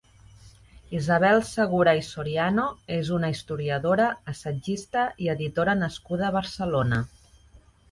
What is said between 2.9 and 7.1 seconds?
és una historiadora, assagista i editora nascuda a Barcelona.